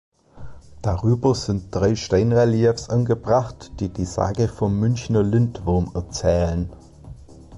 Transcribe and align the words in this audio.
Darüber 0.81 1.35
sind 1.35 1.65
drei 1.75 1.95
Steinreliefs 1.95 2.89
angebracht, 2.89 3.79
die 3.79 3.89
die 3.89 4.05
Sage 4.05 4.47
vom 4.47 4.79
Münchner 4.79 5.21
Lindwurm 5.21 5.91
erzählen. 5.93 6.71